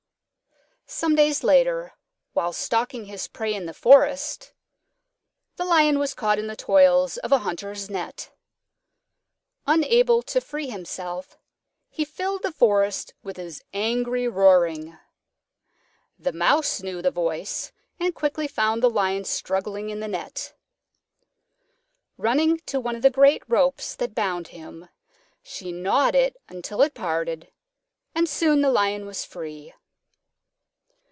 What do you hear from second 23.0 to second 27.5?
the great ropes that bound him, she gnawed it until it parted,